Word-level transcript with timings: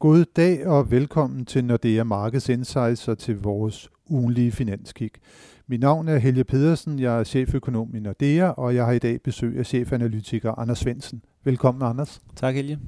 God 0.00 0.24
dag 0.36 0.66
og 0.66 0.90
velkommen 0.90 1.44
til 1.44 1.64
Nordea 1.64 2.04
Markets 2.04 2.48
Insights 2.48 3.08
og 3.08 3.18
til 3.18 3.42
vores 3.42 3.90
ugenlige 4.10 4.52
finanskig. 4.52 5.10
Mit 5.66 5.80
navn 5.80 6.08
er 6.08 6.18
Helge 6.18 6.44
Pedersen, 6.44 6.98
jeg 6.98 7.20
er 7.20 7.24
cheføkonom 7.24 7.94
i 7.94 8.00
Nordea, 8.00 8.48
og 8.48 8.74
jeg 8.74 8.84
har 8.84 8.92
i 8.92 8.98
dag 8.98 9.22
besøg 9.22 9.58
af 9.58 9.66
chefanalytiker 9.66 10.58
Anders 10.58 10.78
Svensen. 10.78 11.22
Velkommen, 11.44 11.82
Anders. 11.82 12.20
Tak, 12.36 12.54
Helge. 12.54 12.78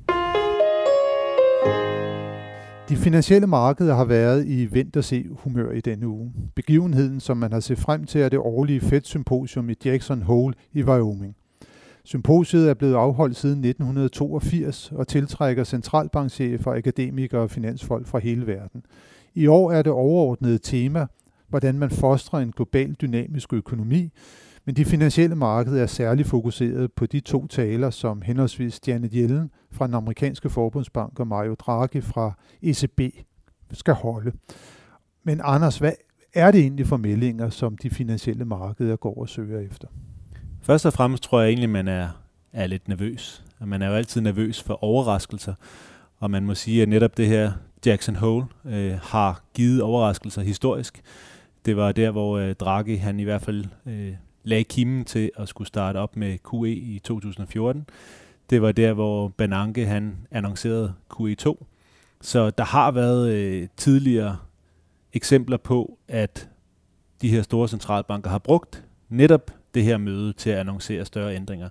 De 2.88 2.96
finansielle 2.96 3.46
markeder 3.46 3.94
har 3.94 4.04
været 4.04 4.46
i 4.46 4.68
vent 4.74 4.96
og 4.96 5.04
se 5.04 5.26
humør 5.30 5.70
i 5.70 5.80
denne 5.80 6.08
uge. 6.08 6.32
Begivenheden, 6.54 7.20
som 7.20 7.36
man 7.36 7.52
har 7.52 7.60
set 7.60 7.78
frem 7.78 8.04
til, 8.04 8.20
er 8.20 8.28
det 8.28 8.38
årlige 8.38 8.80
Fed-symposium 8.80 9.70
i 9.70 9.74
Jackson 9.84 10.22
Hole 10.22 10.54
i 10.72 10.82
Wyoming. 10.82 11.36
Symposiet 12.04 12.70
er 12.70 12.74
blevet 12.74 12.94
afholdt 12.94 13.36
siden 13.36 13.64
1982 13.64 14.92
og 14.92 15.08
tiltrækker 15.08 15.64
centralbankchefer, 15.64 16.72
akademikere 16.72 17.40
og 17.40 17.50
finansfolk 17.50 18.06
fra 18.06 18.18
hele 18.18 18.46
verden. 18.46 18.82
I 19.34 19.46
år 19.46 19.72
er 19.72 19.82
det 19.82 19.92
overordnede 19.92 20.58
tema, 20.58 21.06
hvordan 21.48 21.78
man 21.78 21.90
fostrer 21.90 22.38
en 22.38 22.52
global 22.52 22.92
dynamisk 22.92 23.52
økonomi, 23.52 24.10
men 24.64 24.76
de 24.76 24.84
finansielle 24.84 25.36
markeder 25.36 25.82
er 25.82 25.86
særligt 25.86 26.28
fokuseret 26.28 26.92
på 26.92 27.06
de 27.06 27.20
to 27.20 27.46
taler, 27.46 27.90
som 27.90 28.22
henholdsvis 28.22 28.80
Janet 28.86 29.10
Yellen 29.14 29.50
fra 29.70 29.86
den 29.86 29.94
amerikanske 29.94 30.50
forbundsbank 30.50 31.20
og 31.20 31.26
Mario 31.26 31.54
Draghi 31.54 32.00
fra 32.00 32.32
ECB 32.62 33.00
skal 33.72 33.94
holde. 33.94 34.32
Men 35.24 35.40
Anders, 35.44 35.78
hvad 35.78 35.92
er 36.34 36.50
det 36.50 36.60
egentlig 36.60 36.86
for 36.86 36.96
meldinger, 36.96 37.50
som 37.50 37.76
de 37.76 37.90
finansielle 37.90 38.44
markeder 38.44 38.96
går 38.96 39.20
og 39.20 39.28
søger 39.28 39.60
efter? 39.60 39.88
Først 40.62 40.86
og 40.86 40.92
fremmest 40.92 41.22
tror 41.22 41.40
jeg 41.40 41.48
egentlig, 41.48 41.70
man 41.70 41.88
er, 41.88 42.08
er 42.52 42.66
lidt 42.66 42.88
nervøs. 42.88 43.44
Og 43.60 43.68
man 43.68 43.82
er 43.82 43.88
jo 43.88 43.94
altid 43.94 44.20
nervøs 44.20 44.62
for 44.62 44.84
overraskelser. 44.84 45.54
Og 46.18 46.30
man 46.30 46.46
må 46.46 46.54
sige, 46.54 46.82
at 46.82 46.88
netop 46.88 47.16
det 47.16 47.26
her 47.26 47.52
Jackson 47.86 48.16
Hole 48.16 48.46
øh, 48.64 48.98
har 49.02 49.42
givet 49.54 49.82
overraskelser 49.82 50.42
historisk. 50.42 51.02
Det 51.64 51.76
var 51.76 51.92
der, 51.92 52.10
hvor 52.10 52.38
øh, 52.38 52.54
Draghi 52.54 52.94
han 52.94 53.20
i 53.20 53.24
hvert 53.24 53.42
fald 53.42 53.64
øh, 53.86 54.12
lagde 54.44 54.64
kimen 54.64 55.04
til 55.04 55.30
at 55.36 55.48
skulle 55.48 55.68
starte 55.68 55.96
op 55.96 56.16
med 56.16 56.38
QE 56.50 56.70
i 56.70 56.98
2014. 57.04 57.86
Det 58.50 58.62
var 58.62 58.72
der, 58.72 58.92
hvor 58.92 59.28
Bananke 59.28 59.86
han 59.86 60.16
annoncerede 60.30 60.94
QE2. 61.12 61.64
Så 62.20 62.50
der 62.50 62.64
har 62.64 62.90
været 62.90 63.30
øh, 63.30 63.68
tidligere 63.76 64.36
eksempler 65.12 65.56
på, 65.56 65.98
at 66.08 66.48
de 67.22 67.28
her 67.28 67.42
store 67.42 67.68
centralbanker 67.68 68.30
har 68.30 68.38
brugt 68.38 68.84
netop 69.08 69.50
det 69.74 69.84
her 69.84 69.98
møde 69.98 70.32
til 70.32 70.50
at 70.50 70.58
annoncere 70.58 71.04
større 71.04 71.34
ændringer. 71.34 71.68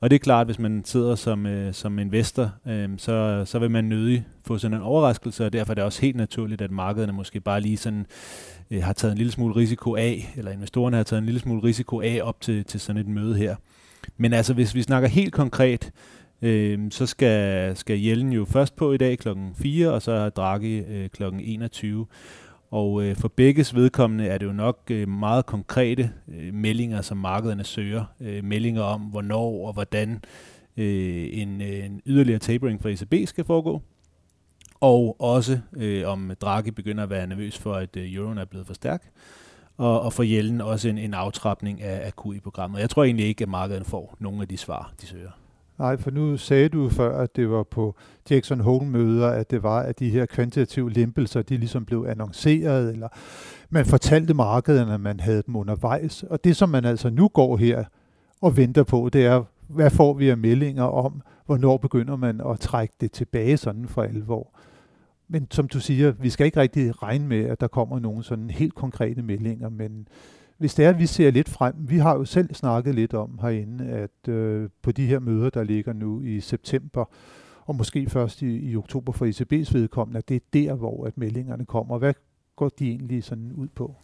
Og 0.00 0.10
det 0.10 0.16
er 0.16 0.20
klart, 0.20 0.46
hvis 0.46 0.58
man 0.58 0.84
sidder 0.84 1.14
som, 1.14 1.46
øh, 1.46 1.74
som 1.74 1.98
investor, 1.98 2.52
øh, 2.66 2.88
så, 2.96 3.42
så 3.46 3.58
vil 3.58 3.70
man 3.70 3.84
nødig 3.84 4.26
få 4.46 4.58
sådan 4.58 4.76
en 4.76 4.82
overraskelse, 4.82 5.46
og 5.46 5.52
derfor 5.52 5.72
er 5.72 5.74
det 5.74 5.84
også 5.84 6.00
helt 6.00 6.16
naturligt, 6.16 6.60
at 6.60 6.70
markederne 6.70 7.12
måske 7.12 7.40
bare 7.40 7.60
lige 7.60 7.76
sådan 7.76 8.06
øh, 8.70 8.82
har 8.82 8.92
taget 8.92 9.12
en 9.12 9.18
lille 9.18 9.32
smule 9.32 9.56
risiko 9.56 9.96
af, 9.96 10.34
eller 10.36 10.50
investorerne 10.50 10.96
har 10.96 11.04
taget 11.04 11.18
en 11.18 11.26
lille 11.26 11.40
smule 11.40 11.62
risiko 11.62 12.00
af 12.00 12.20
op 12.22 12.40
til, 12.40 12.64
til 12.64 12.80
sådan 12.80 13.00
et 13.00 13.08
møde 13.08 13.34
her. 13.34 13.56
Men 14.16 14.32
altså, 14.32 14.54
hvis 14.54 14.74
vi 14.74 14.82
snakker 14.82 15.08
helt 15.08 15.32
konkret, 15.32 15.92
øh, 16.42 16.78
så 16.90 17.06
skal, 17.06 17.76
skal 17.76 18.00
Jellen 18.00 18.32
jo 18.32 18.44
først 18.44 18.76
på 18.76 18.92
i 18.92 18.96
dag 18.96 19.18
klokken 19.18 19.54
4, 19.54 19.92
og 19.92 20.02
så 20.02 20.12
er 20.12 20.28
Draghi 20.28 20.78
øh, 20.78 21.08
klokken 21.08 21.40
21. 21.40 22.06
Og 22.70 23.02
øh, 23.02 23.16
for 23.16 23.28
begges 23.28 23.74
vedkommende 23.74 24.26
er 24.26 24.38
det 24.38 24.46
jo 24.46 24.52
nok 24.52 24.80
øh, 24.90 25.08
meget 25.08 25.46
konkrete 25.46 26.10
øh, 26.28 26.54
meldinger, 26.54 27.02
som 27.02 27.16
markederne 27.16 27.64
søger. 27.64 28.04
Øh, 28.20 28.44
meldinger 28.44 28.82
om, 28.82 29.00
hvornår 29.00 29.66
og 29.66 29.72
hvordan 29.72 30.24
øh, 30.76 31.28
en, 31.32 31.60
øh, 31.60 31.84
en 31.84 32.02
yderligere 32.06 32.38
tapering 32.38 32.82
fra 32.82 32.88
ECB 32.88 33.28
skal 33.28 33.44
foregå. 33.44 33.82
Og 34.80 35.16
også 35.20 35.60
øh, 35.76 36.08
om 36.08 36.32
Draghi 36.40 36.70
begynder 36.70 37.02
at 37.02 37.10
være 37.10 37.26
nervøs 37.26 37.58
for, 37.58 37.74
at 37.74 37.96
øh, 37.96 38.14
euroen 38.14 38.38
er 38.38 38.44
blevet 38.44 38.66
for 38.66 38.74
stærk. 38.74 39.10
Og, 39.76 40.00
og 40.00 40.12
for 40.12 40.22
Jellen 40.22 40.60
også 40.60 40.88
en, 40.88 40.98
en 40.98 41.14
aftrapning 41.14 41.82
af, 41.82 42.06
af 42.06 42.12
QE-programmet. 42.16 42.80
Jeg 42.80 42.90
tror 42.90 43.04
egentlig 43.04 43.26
ikke, 43.26 43.42
at 43.42 43.48
markederne 43.48 43.84
får 43.84 44.16
nogle 44.18 44.42
af 44.42 44.48
de 44.48 44.56
svar, 44.56 44.92
de 45.00 45.06
søger. 45.06 45.30
Nej, 45.80 45.96
for 45.96 46.10
nu 46.10 46.36
sagde 46.36 46.68
du 46.68 46.88
før, 46.88 47.18
at 47.18 47.36
det 47.36 47.50
var 47.50 47.62
på 47.62 47.94
Jackson 48.30 48.60
Hole-møder, 48.60 49.28
at 49.28 49.50
det 49.50 49.62
var, 49.62 49.80
at 49.80 49.98
de 49.98 50.10
her 50.10 50.26
kvantitative 50.26 50.92
lempelser, 50.92 51.42
de 51.42 51.56
ligesom 51.56 51.84
blev 51.84 52.06
annonceret, 52.08 52.92
eller 52.92 53.08
man 53.70 53.86
fortalte 53.86 54.34
markederne, 54.34 54.94
at 54.94 55.00
man 55.00 55.20
havde 55.20 55.42
dem 55.46 55.56
undervejs. 55.56 56.22
Og 56.22 56.44
det, 56.44 56.56
som 56.56 56.68
man 56.68 56.84
altså 56.84 57.10
nu 57.10 57.28
går 57.28 57.56
her 57.56 57.84
og 58.40 58.56
venter 58.56 58.82
på, 58.82 59.08
det 59.12 59.26
er, 59.26 59.44
hvad 59.68 59.90
får 59.90 60.14
vi 60.14 60.28
af 60.28 60.38
meldinger 60.38 60.84
om, 60.84 61.22
hvornår 61.46 61.76
begynder 61.76 62.16
man 62.16 62.40
at 62.50 62.60
trække 62.60 62.94
det 63.00 63.12
tilbage 63.12 63.56
sådan 63.56 63.88
for 63.88 64.02
alvor. 64.02 64.58
Men 65.28 65.46
som 65.50 65.68
du 65.68 65.80
siger, 65.80 66.10
vi 66.10 66.30
skal 66.30 66.46
ikke 66.46 66.60
rigtig 66.60 67.02
regne 67.02 67.26
med, 67.26 67.44
at 67.44 67.60
der 67.60 67.68
kommer 67.68 67.98
nogle 67.98 68.24
sådan 68.24 68.50
helt 68.50 68.74
konkrete 68.74 69.22
meldinger, 69.22 69.68
men 69.68 70.08
hvis 70.60 70.74
det 70.74 70.84
er, 70.84 70.90
at 70.90 70.98
vi 70.98 71.06
ser 71.06 71.30
lidt 71.30 71.48
frem, 71.48 71.74
vi 71.78 71.98
har 71.98 72.16
jo 72.16 72.24
selv 72.24 72.54
snakket 72.54 72.94
lidt 72.94 73.14
om 73.14 73.38
herinde, 73.42 73.84
at 73.84 74.28
øh, 74.28 74.68
på 74.82 74.92
de 74.92 75.06
her 75.06 75.18
møder, 75.18 75.50
der 75.50 75.62
ligger 75.62 75.92
nu 75.92 76.20
i 76.20 76.40
september, 76.40 77.04
og 77.64 77.76
måske 77.76 78.10
først 78.10 78.42
i, 78.42 78.70
i 78.70 78.76
oktober 78.76 79.12
for 79.12 79.26
ECB's 79.26 79.72
vedkommende, 79.72 80.18
at 80.18 80.28
det 80.28 80.36
er 80.36 80.40
der, 80.52 80.74
hvor 80.74 81.06
at 81.06 81.18
meldingerne 81.18 81.64
kommer. 81.64 81.98
Hvad 81.98 82.14
går 82.56 82.68
de 82.68 82.88
egentlig 82.88 83.24
sådan 83.24 83.52
ud 83.52 83.68
på? 83.74 83.94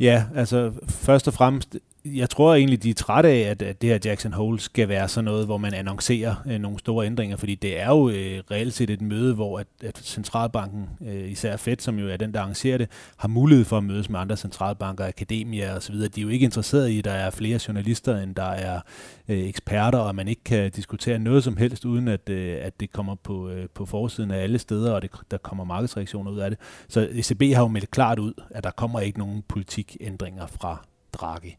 Ja, 0.00 0.24
altså 0.34 0.72
først 0.88 1.28
og 1.28 1.34
fremmest, 1.34 1.78
jeg 2.14 2.30
tror 2.30 2.54
egentlig, 2.54 2.82
de 2.82 2.90
er 2.90 2.94
trætte 2.94 3.28
af, 3.28 3.38
at, 3.38 3.62
at 3.62 3.82
det 3.82 3.90
her 3.90 3.98
Jackson 4.04 4.32
Hole 4.32 4.60
skal 4.60 4.88
være 4.88 5.08
sådan 5.08 5.24
noget, 5.24 5.46
hvor 5.46 5.56
man 5.56 5.74
annoncerer 5.74 6.34
øh, 6.46 6.58
nogle 6.58 6.78
store 6.78 7.06
ændringer, 7.06 7.36
fordi 7.36 7.54
det 7.54 7.80
er 7.80 7.88
jo 7.88 8.08
øh, 8.08 8.42
reelt 8.50 8.74
set 8.74 8.90
et 8.90 9.00
møde, 9.00 9.34
hvor 9.34 9.58
at, 9.58 9.66
at 9.84 9.98
centralbanken, 9.98 10.88
øh, 11.06 11.30
især 11.30 11.56
Fed, 11.56 11.76
som 11.78 11.98
jo 11.98 12.08
er 12.08 12.16
den, 12.16 12.34
der 12.34 12.40
arrangerer 12.40 12.78
det, 12.78 12.88
har 13.16 13.28
mulighed 13.28 13.64
for 13.64 13.78
at 13.78 13.84
mødes 13.84 14.10
med 14.10 14.20
andre 14.20 14.36
centralbanker, 14.36 15.06
akademier 15.06 15.76
osv. 15.76 15.94
De 15.94 16.04
er 16.04 16.22
jo 16.22 16.28
ikke 16.28 16.44
interesserede 16.44 16.92
i, 16.92 16.98
at 16.98 17.04
der 17.04 17.12
er 17.12 17.30
flere 17.30 17.60
journalister, 17.68 18.16
end 18.16 18.34
der 18.34 18.50
er 18.50 18.80
øh, 19.28 19.38
eksperter, 19.38 19.98
og 19.98 20.14
man 20.14 20.28
ikke 20.28 20.44
kan 20.44 20.70
diskutere 20.70 21.18
noget 21.18 21.44
som 21.44 21.56
helst, 21.56 21.84
uden 21.84 22.08
at, 22.08 22.28
øh, 22.28 22.56
at 22.62 22.80
det 22.80 22.92
kommer 22.92 23.14
på, 23.14 23.48
øh, 23.48 23.68
på 23.74 23.86
forsiden 23.86 24.30
af 24.30 24.42
alle 24.42 24.58
steder, 24.58 24.92
og 24.92 25.02
det, 25.02 25.10
der 25.30 25.38
kommer 25.38 25.64
markedsreaktioner 25.64 26.30
ud 26.30 26.38
af 26.38 26.50
det. 26.50 26.58
Så 26.88 27.08
ECB 27.12 27.54
har 27.54 27.62
jo 27.62 27.68
meldt 27.68 27.90
klart 27.90 28.18
ud, 28.18 28.32
at 28.50 28.64
der 28.64 28.70
kommer 28.70 29.00
ikke 29.00 29.18
nogen 29.18 29.42
politikændringer 29.48 30.46
fra 30.46 30.86
Draghi. 31.12 31.56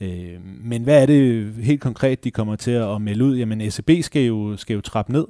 Øh, 0.00 0.40
men 0.44 0.82
hvad 0.82 1.02
er 1.02 1.06
det 1.06 1.54
helt 1.54 1.80
konkret, 1.80 2.24
de 2.24 2.30
kommer 2.30 2.56
til 2.56 2.70
at 2.70 3.02
melde 3.02 3.24
ud? 3.24 3.36
Jamen 3.36 3.60
ECB 3.60 3.90
skal 4.02 4.22
jo, 4.22 4.56
skal 4.56 4.74
jo 4.74 4.80
trappe 4.80 5.12
ned. 5.12 5.26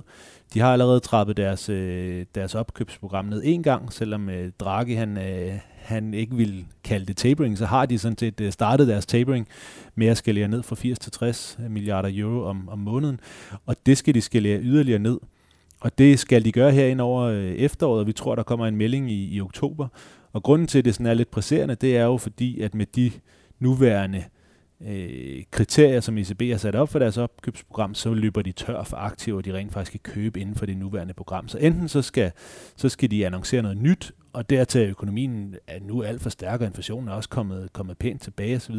De 0.54 0.60
har 0.60 0.72
allerede 0.72 1.00
trappet 1.00 1.36
deres, 1.36 1.69
øh, 1.69 2.25
deres 2.34 2.54
opkøbsprogram 2.54 3.25
ned 3.25 3.42
en 3.44 3.62
gang, 3.62 3.92
selvom 3.92 4.28
øh, 4.28 4.50
Draghi 4.60 4.94
han, 4.94 5.19
øh, 5.19 5.53
han 5.76 6.14
ikke 6.14 6.36
vil 6.36 6.64
kalde 6.84 7.06
det 7.06 7.16
tapering, 7.16 7.59
så 7.59 7.66
har 7.66 7.86
de 7.86 7.98
sådan 7.98 8.19
set 8.19 8.41
øh, 8.41 8.53
startet 8.53 8.88
deres 8.88 9.06
tapering 9.06 9.48
med 9.94 10.06
at 10.06 10.16
skalere 10.16 10.48
ned 10.48 10.62
fra 10.62 10.76
80 10.76 10.98
til 10.98 11.12
60 11.12 11.59
milliarder 11.69 12.10
euro 12.12 12.44
om, 12.44 12.69
om 12.69 12.78
måneden, 12.78 13.20
og 13.66 13.76
det 13.86 13.98
skal 13.98 14.14
de 14.14 14.20
skalere 14.20 14.60
yderligere 14.60 14.98
ned. 14.98 15.19
Og 15.80 15.98
det 15.98 16.19
skal 16.19 16.44
de 16.44 16.53
gøre 16.53 16.72
herinde 16.72 17.04
over 17.04 17.22
øh, 17.22 17.44
efteråret, 17.44 18.00
og 18.00 18.06
vi 18.06 18.12
tror, 18.12 18.34
der 18.34 18.42
kommer 18.42 18.66
en 18.66 18.76
melding 18.76 19.10
i, 19.10 19.34
i 19.34 19.41
oktober. 19.41 19.88
Og 20.32 20.42
grunden 20.42 20.69
til, 20.69 20.78
at 20.78 20.84
det 20.84 20.94
sådan 20.94 21.06
er 21.06 21.14
lidt 21.14 21.30
presserende, 21.30 21.75
det 21.75 21.97
er 21.97 22.04
jo 22.04 22.16
fordi, 22.16 22.60
at 22.60 22.75
med 22.75 22.86
de 22.86 23.12
nuværende 23.59 24.19
øh, 24.19 24.39
Øh, 24.86 25.42
kriterier, 25.50 26.00
som 26.00 26.18
ECB 26.18 26.42
har 26.42 26.56
sat 26.56 26.74
op 26.74 26.88
for 26.88 26.98
deres 26.98 27.18
opkøbsprogram, 27.18 27.94
så 27.94 28.14
løber 28.14 28.42
de 28.42 28.52
tør 28.52 28.82
for 28.82 28.96
aktiver, 28.96 29.41
de 29.41 29.54
rent 29.54 29.72
faktisk 29.72 29.91
kan 29.92 30.12
købe 30.14 30.41
inden 30.41 30.54
for 30.54 30.66
det 30.66 30.76
nuværende 30.76 31.14
program. 31.14 31.48
Så 31.48 31.58
enten 31.58 31.88
så 31.88 32.02
skal, 32.02 32.32
så 32.76 32.88
skal 32.88 33.10
de 33.10 33.26
annoncere 33.26 33.62
noget 33.62 33.76
nyt, 33.76 34.12
og 34.32 34.50
dertil 34.50 34.88
økonomien 34.88 35.56
er 35.66 35.80
nu 35.80 36.02
alt 36.02 36.22
for 36.22 36.30
stærk, 36.30 36.60
og 36.60 36.66
inflationen 36.66 37.08
er 37.08 37.12
også 37.12 37.28
kommet, 37.28 37.72
kommet 37.72 37.98
pænt 37.98 38.22
tilbage 38.22 38.56
osv., 38.56 38.74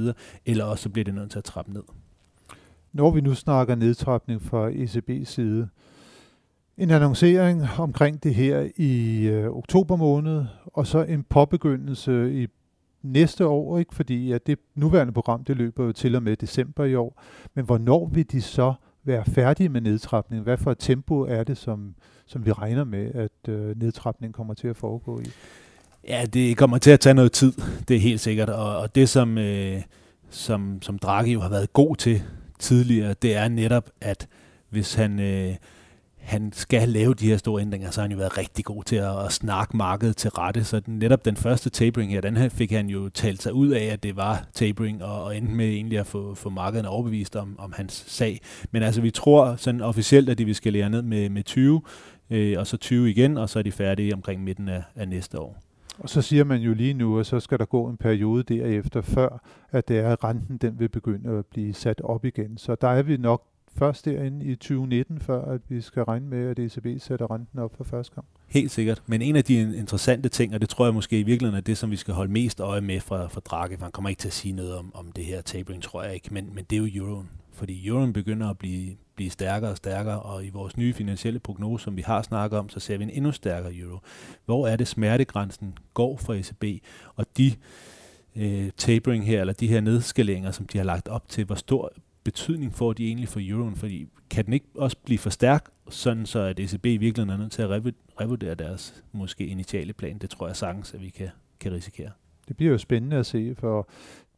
eller 0.46 0.66
også 0.66 0.84
så 0.84 0.90
bliver 0.90 1.06
det 1.06 1.14
nødt 1.14 1.32
til 1.32 1.38
at 1.38 1.44
trappe 1.44 1.74
ned. 1.74 1.84
Når 2.94 3.12
vi 3.12 3.22
nu 3.22 3.34
snakker 3.34 3.76
nedtrapning 3.76 4.42
fra 4.42 4.70
ECB's 4.70 5.26
side, 5.26 5.70
en 6.78 6.92
annoncering 6.92 7.64
omkring 7.78 8.24
det 8.24 8.36
her 8.36 8.70
i 8.78 9.24
øh, 9.28 9.50
oktober 9.50 9.96
måned, 9.96 10.46
og 10.66 10.88
så 10.88 11.04
en 11.04 11.24
påbegyndelse 11.24 12.44
i 12.44 12.48
næste 13.04 13.48
år, 13.48 13.80
ikke? 13.80 13.96
fordi 13.96 14.32
at 14.32 14.48
det 14.48 14.60
nuværende 14.76 15.14
program, 15.14 15.44
det 15.44 15.58
løber 15.58 15.86
jo 15.86 15.92
til 15.92 16.16
og 16.16 16.24
med 16.24 16.36
december 16.36 16.86
i 16.86 16.96
år. 16.96 17.22
Men 17.56 17.66
hvornår 17.66 18.10
vil 18.14 18.32
de 18.32 18.42
så 18.42 18.74
være 19.04 19.26
færdige 19.26 19.70
med 19.70 19.82
nedtrapningen? 19.82 20.44
Hvad 20.44 20.58
for 20.58 20.72
et 20.72 20.78
tempo 20.80 21.22
er 21.22 21.44
det, 21.44 21.58
som, 21.58 21.96
som 22.26 22.46
vi 22.46 22.52
regner 22.52 22.84
med, 22.84 23.12
at 23.14 23.54
øh, 23.54 23.80
nedtrapningen 23.80 24.34
kommer 24.34 24.54
til 24.54 24.68
at 24.68 24.78
foregå 24.78 25.20
i? 25.20 25.26
Ja, 26.08 26.26
det 26.34 26.58
kommer 26.58 26.78
til 26.78 26.92
at 26.92 27.00
tage 27.00 27.14
noget 27.14 27.32
tid, 27.32 27.54
det 27.88 27.96
er 27.96 28.00
helt 28.00 28.20
sikkert. 28.20 28.50
Og, 28.50 28.78
og 28.78 28.96
det, 28.96 29.10
som, 29.10 29.38
øh, 29.38 29.82
som, 30.30 30.82
som 30.82 31.00
Draghi 31.00 31.34
jo 31.34 31.40
har 31.40 31.50
været 31.50 31.74
god 31.74 31.96
til 31.96 32.24
tidligere, 32.60 33.14
det 33.14 33.36
er 33.36 33.48
netop, 33.48 33.90
at 34.02 34.28
hvis 34.70 34.94
han... 34.94 35.20
Øh, 35.20 35.56
han 36.22 36.52
skal 36.54 36.90
lave 36.90 37.14
de 37.14 37.28
her 37.28 37.38
store 37.38 37.62
ændringer, 37.62 37.92
så 37.92 38.02
har 38.02 38.08
han 38.08 38.12
jo 38.12 38.18
været 38.18 38.38
rigtig 38.38 38.66
god 38.66 38.84
til 38.84 38.96
at, 38.96 39.26
at 39.26 39.32
snakke 39.32 39.78
markedet 39.78 40.18
til 40.18 40.30
rette. 40.30 40.64
Så 40.64 40.80
den, 40.80 41.00
netop 41.00 41.26
den 41.26 41.36
første 41.36 41.70
tapering 41.70 42.12
her, 42.12 42.22
den 42.22 42.38
her 42.38 42.50
fik 42.50 42.72
han 42.72 42.90
jo 42.90 43.10
talt 43.10 43.42
sig 43.42 43.54
ud 43.54 43.70
af, 43.70 43.84
at 43.84 44.04
det 44.04 44.16
var 44.16 44.48
tapering, 44.54 45.04
og, 45.04 45.24
og 45.24 45.38
endte 45.38 45.54
med 45.54 45.68
egentlig 45.68 46.00
at 46.00 46.08
få, 46.08 46.36
få 46.36 46.50
markedet 46.50 46.86
overbevist 46.86 47.36
om, 47.36 47.56
om 47.60 47.74
hans 47.78 48.04
sag. 48.08 48.40
Men 48.72 48.84
altså, 48.84 49.02
vi 49.02 49.12
tror 49.12 49.56
sådan 49.56 49.82
officielt, 49.82 50.30
at 50.30 50.38
de 50.38 50.46
vil 50.46 50.56
skal 50.56 50.74
lære 50.74 50.90
ned 50.90 51.02
med, 51.02 51.30
med 51.30 51.44
20 51.44 51.82
øh, 52.30 52.60
og 52.60 52.68
så 52.68 52.78
20 52.78 53.10
igen, 53.10 53.38
og 53.38 53.50
så 53.50 53.60
er 53.60 53.64
de 53.64 53.72
færdige 53.72 54.14
omkring 54.14 54.44
midten 54.44 54.70
af, 54.70 54.84
af 54.96 55.08
næste 55.08 55.40
år. 55.40 55.62
Og 56.00 56.10
så 56.10 56.22
siger 56.22 56.44
man 56.44 56.62
jo 56.62 56.74
lige 56.74 56.94
nu, 56.94 57.20
at 57.20 57.26
så 57.26 57.40
skal 57.40 57.60
der 57.60 57.66
gå 57.66 57.88
en 57.88 57.98
periode 57.98 58.44
derefter, 58.44 59.02
før 59.02 59.44
at 59.72 59.88
det 59.88 60.00
er, 60.00 60.10
at 60.10 60.24
renten 60.24 60.58
den 60.58 60.80
vil 60.80 60.90
begynde 60.90 61.38
at 61.38 61.46
blive 61.46 61.74
sat 61.74 62.02
op 62.02 62.26
igen. 62.26 62.58
Så 62.58 62.76
der 62.76 62.88
er 62.88 63.02
vi 63.02 63.18
nok 63.18 63.44
først 63.76 64.06
derinde 64.06 64.46
i 64.46 64.56
2019, 64.56 65.20
før 65.20 65.46
at 65.46 65.62
vi 65.70 65.82
skal 65.82 66.04
regne 66.04 66.28
med, 66.28 66.50
at 66.50 66.60
ECB 66.60 67.02
sætter 67.02 67.32
renten 67.32 67.60
op 67.60 67.76
for 67.78 67.84
første 67.84 68.16
gang. 68.16 68.28
Helt 68.48 68.72
sikkert. 68.72 69.04
Men 69.06 69.22
en 69.22 69.36
af 69.36 69.44
de 69.44 69.78
interessante 69.78 70.30
ting, 70.30 70.54
og 70.54 70.62
det 70.62 70.70
tror 70.70 70.86
jeg 70.86 70.94
måske 70.94 71.20
i 71.20 71.24
virkeligheden 71.24 71.58
er 71.58 71.62
det, 71.62 71.78
som 71.78 71.92
vi 71.92 71.96
skal 71.96 72.14
holde 72.14 72.32
mest 72.32 72.60
øje 72.60 72.82
med 72.82 73.00
fra, 73.00 73.28
fra 73.28 73.42
Draghi, 73.46 73.76
for 73.76 73.84
han 73.84 73.92
kommer 73.92 74.10
ikke 74.10 74.20
til 74.20 74.28
at 74.28 74.34
sige 74.34 74.52
noget 74.52 74.76
om, 74.76 74.92
om 74.96 75.12
det 75.12 75.26
her 75.26 75.42
tapering, 75.42 75.84
tror 75.84 76.04
jeg 76.04 76.14
ikke, 76.14 76.34
men, 76.34 76.56
men 76.56 76.66
det 76.70 76.76
er 76.76 76.80
jo 76.80 77.06
euroen. 77.06 77.30
Fordi 77.54 77.88
euroen 77.88 78.14
begynder 78.14 78.50
at 78.50 78.58
blive, 78.58 78.96
blive 79.16 79.30
stærkere 79.30 79.72
og 79.72 79.78
stærkere, 79.78 80.22
og 80.22 80.46
i 80.46 80.50
vores 80.50 80.78
nye 80.78 80.94
finansielle 80.94 81.40
prognose, 81.40 81.84
som 81.84 81.98
vi 81.98 82.02
har 82.02 82.22
snakket 82.22 82.60
om, 82.60 82.70
så 82.70 82.80
ser 82.80 82.98
vi 82.98 83.04
en 83.04 83.10
endnu 83.10 83.32
stærkere 83.32 83.76
euro. 83.76 84.00
Hvor 84.46 84.68
er 84.68 84.76
det 84.76 84.88
smertegrænsen 84.88 85.78
går 85.94 86.18
for 86.18 86.34
ECB, 86.34 86.84
og 87.16 87.26
de 87.38 87.54
øh, 88.36 88.70
tapering 88.78 89.26
her, 89.26 89.42
eller 89.42 89.54
de 89.54 89.68
her 89.68 89.82
nedskaleringer, 89.82 90.52
som 90.52 90.66
de 90.68 90.78
har 90.78 90.86
lagt 90.86 91.08
op 91.08 91.30
til, 91.30 91.46
hvor 91.46 91.56
stor 91.56 91.92
betydning 92.24 92.74
får 92.74 92.94
de 92.94 93.08
egentlig 93.08 93.28
for 93.28 93.40
euroen? 93.44 93.76
Fordi 93.76 94.08
kan 94.30 94.46
den 94.46 94.54
ikke 94.54 94.66
også 94.76 94.98
blive 95.06 95.20
for 95.20 95.30
stærk, 95.30 95.70
sådan 95.90 96.26
så 96.26 96.40
at 96.40 96.60
ECB 96.60 96.86
i 96.86 96.98
virkeligheden 96.98 97.30
er 97.30 97.38
nødt 97.38 97.52
til 97.52 97.62
at 97.62 97.70
revurdere 98.22 98.56
deres 98.56 99.04
måske 99.12 99.46
initiale 99.46 99.94
plan? 99.94 100.18
Det 100.18 100.30
tror 100.30 100.48
jeg 100.48 100.56
sagtens, 100.56 100.94
at 100.94 101.02
vi 101.02 101.10
kan, 101.10 101.30
kan 101.60 101.72
risikere. 101.72 102.12
Det 102.48 102.58
bliver 102.58 102.72
jo 102.72 102.78
spændende 102.78 103.18
at 103.18 103.26
se, 103.26 103.56
for 103.56 103.90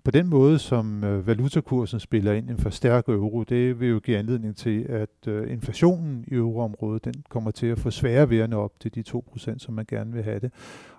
på 0.03 0.11
den 0.11 0.27
måde, 0.27 0.59
som 0.59 1.03
øh, 1.03 1.27
valutakursen 1.27 1.99
spiller 1.99 2.33
ind 2.33 2.49
en 2.49 2.57
for 2.57 2.69
stærk 2.69 3.09
euro, 3.09 3.43
det 3.43 3.79
vil 3.79 3.89
jo 3.89 3.99
give 3.99 4.17
anledning 4.17 4.55
til, 4.55 4.83
at 4.83 5.27
øh, 5.27 5.51
inflationen 5.51 6.25
i 6.27 6.33
euroområdet, 6.33 7.05
den 7.05 7.13
kommer 7.29 7.51
til 7.51 7.67
at 7.67 7.79
få 7.79 7.91
sværere 7.91 8.29
ved 8.29 8.39
at 8.39 8.49
nå 8.49 8.61
op 8.61 8.79
til 8.79 8.95
de 8.95 9.03
2%, 9.07 9.57
som 9.57 9.73
man 9.73 9.85
gerne 9.87 10.13
vil 10.13 10.23
have 10.23 10.39
det. 10.39 10.51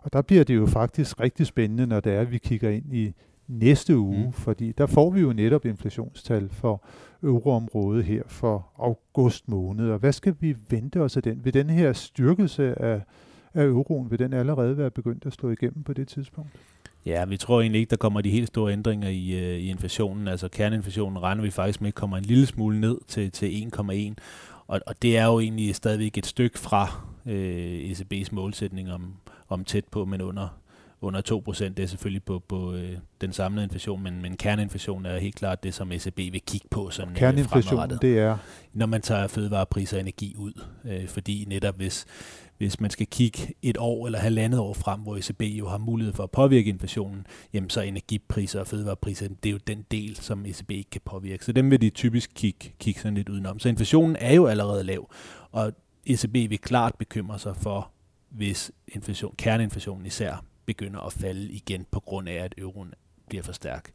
Og 0.03 0.13
der 0.13 0.23
bliver 0.23 0.45
det 0.45 0.57
jo 0.57 0.67
faktisk 0.67 1.21
rigtig 1.21 1.47
spændende, 1.47 1.87
når 1.87 2.01
det 2.01 2.13
er, 2.13 2.21
at 2.21 2.33
vi 2.33 2.39
kigger 2.39 2.71
ind 2.71 2.95
i 2.95 3.13
næste 3.49 3.99
uge, 3.99 4.27
mm. 4.27 4.33
fordi 4.33 4.73
der 4.73 4.87
får 4.87 5.11
vi 5.11 5.21
jo 5.21 5.33
netop 5.33 5.65
inflationstal 5.65 6.49
for 6.49 6.85
euroområdet 7.23 8.05
her 8.05 8.23
for 8.27 8.67
august 8.79 9.49
måned. 9.49 9.91
Og 9.91 9.99
hvad 9.99 10.13
skal 10.13 10.35
vi 10.41 10.57
vente 10.71 11.01
os 11.01 11.17
af 11.17 11.23
den? 11.23 11.45
Vil 11.45 11.55
den 11.55 11.71
her 11.71 11.93
styrkelse 11.93 12.83
af, 12.83 13.01
af 13.55 13.65
euroen, 13.65 14.11
vil 14.11 14.19
den 14.19 14.33
allerede 14.33 14.79
være 14.79 14.91
begyndt 14.91 15.27
at 15.27 15.33
slå 15.33 15.51
igennem 15.51 15.83
på 15.83 15.93
det 15.93 16.09
tidspunkt? 16.09 16.51
Ja, 17.07 17.25
vi 17.25 17.37
tror 17.37 17.61
egentlig 17.61 17.79
ikke, 17.81 17.91
der 17.91 17.97
kommer 17.97 18.21
de 18.21 18.31
helt 18.31 18.49
store 18.49 18.73
ændringer 18.73 19.09
i, 19.09 19.33
øh, 19.33 19.59
i 19.59 19.71
inflationen. 19.71 20.29
Altså 20.29 20.49
kerneinflationen 20.49 21.23
regner 21.23 21.43
vi 21.43 21.51
faktisk 21.51 21.81
med 21.81 21.93
kommer 21.93 22.17
en 22.17 22.25
lille 22.25 22.47
smule 22.47 22.81
ned 22.81 22.99
til, 23.09 23.31
til 23.31 23.71
1,1. 23.77 24.15
Og, 24.67 24.81
og 24.87 25.03
det 25.03 25.19
er 25.19 25.27
jo 25.27 25.41
egentlig 25.41 25.75
stadigvæk 25.75 26.19
et 26.19 26.27
stykke 26.27 26.59
fra 26.59 27.05
øh, 27.27 27.91
ECB's 27.91 28.29
målsætning 28.33 28.93
om, 28.93 29.15
om 29.49 29.65
tæt 29.65 29.85
på, 29.91 30.05
men 30.05 30.21
under 30.21 30.49
under 31.05 31.43
2%. 31.49 31.65
Det 31.65 31.79
er 31.79 31.87
selvfølgelig 31.87 32.25
på, 32.25 32.39
på 32.39 32.75
øh, 32.75 32.99
den 33.21 33.33
samlede 33.33 33.65
inflation, 33.65 34.03
men, 34.03 34.23
men 34.23 34.37
kerneinflation 34.37 35.07
er 35.07 35.19
helt 35.19 35.35
klart 35.35 35.63
det, 35.63 35.75
som 35.75 35.93
ECB 35.93 36.17
vil 36.17 36.41
kigge 36.47 36.69
på 36.71 36.91
sådan 36.91 37.13
øh, 37.13 37.19
Kerneinflation, 37.19 37.91
det 38.03 38.19
er? 38.19 38.39
Når 38.73 38.87
man 38.87 39.03
tager 39.03 39.27
fødevarepriser 39.27 39.97
og 39.97 40.01
energi 40.01 40.35
ud. 40.39 40.53
Øh, 40.85 41.09
fordi 41.09 41.45
netop 41.49 41.77
hvis, 41.77 42.07
hvis 42.59 42.81
man 42.81 42.91
skal 42.91 43.07
kigge 43.07 43.55
et 43.63 43.77
år 43.79 44.07
eller 44.07 44.19
halvandet 44.19 44.61
år 44.61 44.75
frem, 44.75 45.01
hvor 45.01 45.17
ECB 45.17 45.43
jo 45.43 45.69
har 45.69 45.79
mulighed 45.79 46.15
for 46.15 46.23
at 46.23 46.31
påvirke 46.31 46.71
inflationen, 46.71 47.27
jamen 47.53 47.71
så 47.71 47.81
energipriser 47.81 48.61
og 48.61 48.67
fødevarepriser, 48.67 49.29
det 49.29 49.49
er 49.49 49.53
jo 49.53 49.59
den 49.67 49.85
del, 49.91 50.17
som 50.17 50.47
ECB 50.47 50.71
ikke 50.71 50.91
kan 50.91 51.01
påvirke. 51.05 51.45
Så 51.45 51.53
dem 51.53 51.71
vil 51.71 51.81
de 51.81 51.91
typisk 51.91 52.31
kigge, 52.35 52.73
kigge 52.79 53.01
sådan 53.01 53.15
lidt 53.15 53.29
udenom. 53.29 53.59
Så 53.59 53.69
inflationen 53.69 54.17
er 54.21 54.35
jo 54.35 54.47
allerede 54.47 54.85
lav, 54.85 55.11
og 55.53 55.73
ECB 56.07 56.35
vil 56.35 56.59
klart 56.59 56.95
bekymre 56.99 57.39
sig 57.39 57.57
for, 57.57 57.91
hvis 58.31 58.73
inflation, 58.89 59.35
kerneinflationen 59.39 60.07
især 60.07 60.45
begynder 60.67 61.01
at 61.01 61.13
falde 61.13 61.53
igen 61.53 61.87
på 61.91 62.01
grund 62.01 62.29
af, 62.29 62.35
at 62.35 62.55
euroen 62.59 62.95
bliver 63.29 63.43
for 63.43 63.53
stærk. 63.53 63.91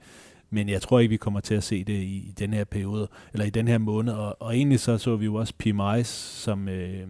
Men 0.50 0.70
jeg 0.70 0.82
tror 0.82 1.00
ikke, 1.00 1.10
vi 1.10 1.18
kommer 1.18 1.40
til 1.40 1.56
at 1.56 1.64
se 1.64 1.84
det 1.84 1.94
i, 1.94 2.18
i 2.18 2.34
den 2.40 2.54
her 2.54 2.64
periode, 2.64 3.08
eller 3.34 3.46
i 3.46 3.50
den 3.50 3.68
her 3.68 3.78
måned. 3.78 4.14
Og, 4.14 4.42
og 4.42 4.56
egentlig 4.56 4.80
så 4.80 4.98
så 4.98 5.16
vi 5.16 5.26
jo 5.26 5.36
også 5.36 5.54
PMI's, 5.64 6.04
som, 6.04 6.70
øh, 6.70 7.08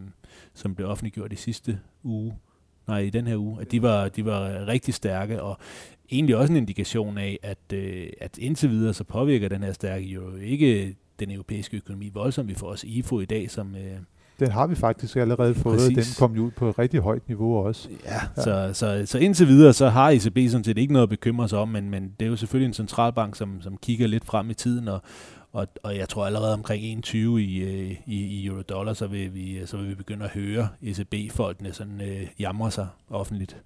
som 0.54 0.76
blev 0.76 0.88
offentliggjort 0.88 1.34
i 1.34 1.36
sidste 1.36 1.80
uge, 2.04 2.36
nej, 2.88 3.00
i 3.00 3.10
den 3.10 3.28
her 3.28 3.38
uge, 3.38 3.62
at 3.62 3.72
de 3.72 3.82
var, 3.82 4.10
de 4.10 4.26
var 4.26 4.68
rigtig 4.68 4.94
stærke, 4.94 5.42
og 5.42 5.58
egentlig 6.12 6.36
også 6.36 6.54
en 6.54 6.58
indikation 6.58 7.18
af, 7.18 7.40
at, 7.44 7.74
øh, 7.74 8.10
at 8.22 8.38
indtil 8.38 8.70
videre 8.70 8.94
så 8.94 9.04
påvirker 9.04 9.50
den 9.50 9.64
her 9.64 9.74
stærke 9.74 10.12
euro 10.12 10.36
ikke 10.36 10.96
den 11.20 11.32
europæiske 11.32 11.78
økonomi 11.78 12.10
voldsomt. 12.10 12.50
Vi 12.50 12.54
får 12.54 12.68
også 12.68 12.88
IFO 12.88 13.20
i 13.20 13.26
dag, 13.26 13.52
som, 13.52 13.76
øh, 13.76 13.98
den 14.40 14.52
har 14.52 14.68
vi 14.68 14.76
faktisk 14.76 15.16
allerede 15.16 15.56
fået, 15.56 15.78
Præcis. 15.78 16.08
den 16.08 16.20
kom 16.20 16.36
jo 16.36 16.44
ud 16.44 16.52
på 16.52 16.70
et 16.70 16.80
rigtig 16.80 17.00
højt 17.00 17.28
niveau 17.28 17.58
også. 17.58 17.90
Ja, 18.06 18.14
ja. 18.38 18.44
Så, 18.44 18.70
så, 18.74 19.06
så 19.06 19.18
indtil 19.18 19.48
videre, 19.48 19.74
så 19.74 19.90
har 19.90 20.10
ECB 20.10 20.52
sådan 20.52 20.64
set 20.64 20.78
ikke 20.78 20.94
noget 20.94 21.04
at 21.04 21.10
bekymre 21.10 21.50
sig 21.50 21.60
om, 21.60 21.70
men, 21.70 21.90
men 21.90 22.12
det 22.20 22.26
er 22.26 22.30
jo 22.30 22.36
selvfølgelig 22.36 22.68
en 22.68 22.74
centralbank, 22.74 23.36
som, 23.36 23.62
som 23.62 23.78
kigger 23.78 24.08
lidt 24.08 24.26
frem 24.26 24.50
i 24.50 24.54
tiden, 24.54 24.88
og, 24.88 25.02
og, 25.54 25.68
og 25.84 25.98
jeg 25.98 26.10
tror 26.10 26.26
allerede 26.26 26.54
omkring 26.54 26.84
21 26.84 27.44
i, 27.44 27.58
øh, 27.58 27.92
i, 28.06 28.16
i 28.16 28.46
euro-dollar, 28.46 28.94
så 28.94 29.08
vil, 29.08 29.34
vi, 29.34 29.60
så 29.66 29.78
vil 29.78 29.90
vi 29.90 29.96
begynde 29.96 30.26
at 30.26 30.32
høre 30.32 30.68
ECB-folkene 30.82 31.74
sådan 31.74 32.02
øh, 32.02 32.28
jamre 32.40 32.72
sig 32.72 32.88
offentligt 33.10 33.58